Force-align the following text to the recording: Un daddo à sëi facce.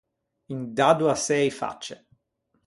Un 0.53 0.61
daddo 0.77 1.05
à 1.13 1.17
sëi 1.25 1.49
facce. 1.59 1.97